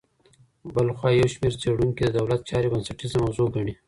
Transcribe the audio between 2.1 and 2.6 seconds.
دولت